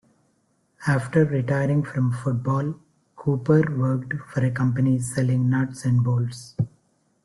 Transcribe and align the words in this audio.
After 0.87 1.25
retiring 1.25 1.83
from 1.83 2.11
football, 2.11 2.73
Cooper 3.15 3.61
worked 3.77 4.15
for 4.31 4.43
a 4.43 4.49
company 4.49 4.97
selling 4.97 5.47
nuts 5.47 5.85
and 5.85 6.03
bolts. 6.03 6.55